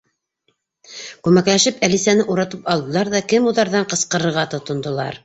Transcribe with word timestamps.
Күмәкләшеп 1.27 1.85
Әлисәне 1.87 2.25
уратып 2.37 2.65
алдылар 2.73 3.13
ҙа 3.17 3.21
кемуҙарҙан 3.35 3.87
ҡысҡырырға 3.93 4.47
тотондолар: 4.57 5.19